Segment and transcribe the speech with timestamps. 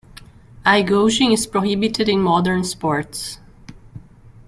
[0.65, 3.37] Eye-gouging is prohibited in modern sports.